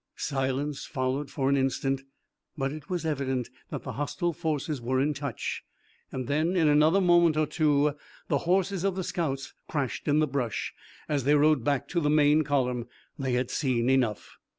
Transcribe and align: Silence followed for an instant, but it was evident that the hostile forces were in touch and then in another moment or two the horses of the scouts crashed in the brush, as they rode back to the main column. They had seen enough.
Silence 0.15 0.83
followed 0.87 1.29
for 1.29 1.47
an 1.47 1.55
instant, 1.55 2.01
but 2.57 2.71
it 2.71 2.89
was 2.89 3.05
evident 3.05 3.51
that 3.69 3.83
the 3.83 3.91
hostile 3.91 4.33
forces 4.33 4.81
were 4.81 4.99
in 4.99 5.13
touch 5.13 5.61
and 6.11 6.27
then 6.27 6.55
in 6.55 6.67
another 6.67 6.99
moment 6.99 7.37
or 7.37 7.45
two 7.45 7.93
the 8.27 8.39
horses 8.49 8.83
of 8.83 8.95
the 8.95 9.03
scouts 9.03 9.53
crashed 9.69 10.07
in 10.07 10.17
the 10.17 10.25
brush, 10.25 10.73
as 11.07 11.23
they 11.23 11.35
rode 11.35 11.63
back 11.63 11.87
to 11.87 11.99
the 11.99 12.09
main 12.09 12.43
column. 12.43 12.87
They 13.19 13.33
had 13.33 13.51
seen 13.51 13.91
enough. 13.91 14.39